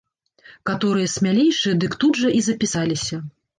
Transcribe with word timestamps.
Каторыя 0.69 1.11
смялейшыя, 1.17 1.77
дык 1.85 1.99
тут 2.05 2.13
жа 2.23 2.35
і 2.41 2.43
запісаліся. 2.49 3.25